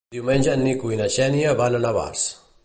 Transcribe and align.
Diumenge 0.13 0.53
en 0.59 0.63
Nico 0.67 0.93
i 0.95 0.97
na 1.03 1.11
Xènia 1.17 1.53
van 1.61 1.77
a 1.77 1.83
Navàs. 1.85 2.27